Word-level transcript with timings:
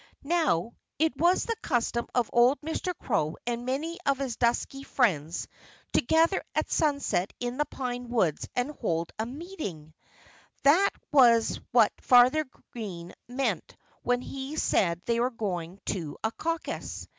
Now, 0.23 0.73
it 0.97 1.15
was 1.15 1.43
the 1.43 1.55
custom 1.61 2.07
of 2.15 2.27
old 2.33 2.59
Mr. 2.61 2.91
Crow 2.97 3.37
and 3.45 3.67
many 3.67 3.99
of 4.03 4.17
his 4.17 4.35
dusky 4.35 4.81
friends 4.81 5.47
to 5.93 6.01
gather 6.01 6.41
at 6.55 6.71
sunset 6.71 7.31
in 7.39 7.57
the 7.57 7.65
pine 7.67 8.09
woods 8.09 8.49
and 8.55 8.71
hold 8.71 9.11
a 9.19 9.27
meeting. 9.27 9.93
That 10.63 10.89
was 11.11 11.59
what 11.71 11.91
Farmer 12.01 12.45
Green 12.73 13.13
meant 13.27 13.75
when 14.01 14.21
he 14.23 14.55
said 14.55 14.99
they 15.05 15.19
were 15.19 15.29
going 15.29 15.79
to 15.93 16.17
a 16.23 16.31
caucus. 16.31 17.07